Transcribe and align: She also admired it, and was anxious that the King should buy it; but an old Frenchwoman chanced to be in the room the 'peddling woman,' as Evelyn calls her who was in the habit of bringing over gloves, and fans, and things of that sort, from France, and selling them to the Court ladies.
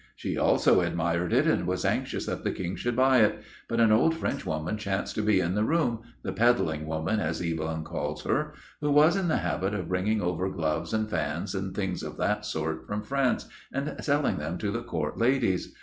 She 0.15 0.35
also 0.35 0.81
admired 0.81 1.31
it, 1.31 1.45
and 1.45 1.67
was 1.67 1.85
anxious 1.85 2.25
that 2.25 2.43
the 2.43 2.51
King 2.51 2.75
should 2.75 2.95
buy 2.95 3.19
it; 3.19 3.43
but 3.67 3.79
an 3.79 3.91
old 3.91 4.15
Frenchwoman 4.15 4.75
chanced 4.77 5.13
to 5.13 5.21
be 5.21 5.39
in 5.39 5.53
the 5.53 5.63
room 5.63 5.99
the 6.23 6.33
'peddling 6.33 6.87
woman,' 6.87 7.19
as 7.19 7.39
Evelyn 7.39 7.83
calls 7.83 8.23
her 8.23 8.55
who 8.79 8.89
was 8.89 9.15
in 9.15 9.27
the 9.27 9.37
habit 9.37 9.75
of 9.75 9.89
bringing 9.89 10.19
over 10.19 10.49
gloves, 10.49 10.91
and 10.91 11.07
fans, 11.07 11.53
and 11.53 11.75
things 11.75 12.01
of 12.01 12.17
that 12.17 12.47
sort, 12.47 12.87
from 12.87 13.03
France, 13.03 13.45
and 13.71 13.95
selling 14.03 14.37
them 14.37 14.57
to 14.57 14.71
the 14.71 14.81
Court 14.81 15.19
ladies. 15.19 15.71